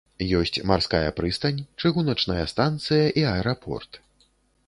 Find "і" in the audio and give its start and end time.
3.23-3.27